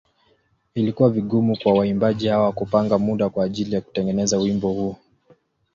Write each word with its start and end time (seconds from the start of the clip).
Ilikuwa 0.75 1.09
vigumu 1.09 1.57
kwa 1.57 1.73
waimbaji 1.73 2.27
hawa 2.27 2.51
kupanga 2.51 2.97
muda 2.97 3.29
kwa 3.29 3.45
ajili 3.45 3.75
ya 3.75 3.81
kutengeneza 3.81 4.37
wimbo 4.37 4.69
huu. 4.73 4.95